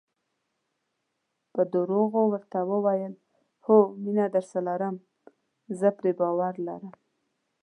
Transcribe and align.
ما 0.03 0.05
په 1.53 1.61
درواغو 1.73 2.21
ورته 2.33 2.59
وویل: 2.71 3.13
هو، 3.65 3.77
مینه 4.03 4.25
درسره 4.35 4.61
لرم، 4.67 4.95
زه 5.79 5.87
پرې 5.97 6.11
باور 6.19 6.53
لرم. 6.67 6.93